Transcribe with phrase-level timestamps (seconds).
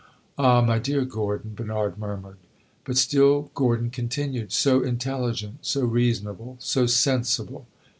[0.35, 2.37] "Ah, my dear Gordon!" Bernard murmured.
[2.85, 4.51] But still Gordon continued.
[4.51, 7.67] "So intelligent, so reasonable, so sensible."